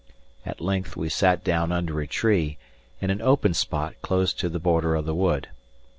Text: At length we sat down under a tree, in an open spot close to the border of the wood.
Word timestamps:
At 0.47 0.59
length 0.59 0.97
we 0.97 1.09
sat 1.09 1.43
down 1.43 1.71
under 1.71 2.01
a 2.01 2.07
tree, 2.07 2.57
in 3.01 3.11
an 3.11 3.21
open 3.21 3.53
spot 3.53 3.93
close 4.01 4.33
to 4.33 4.49
the 4.49 4.57
border 4.57 4.95
of 4.95 5.05
the 5.05 5.13
wood. 5.13 5.49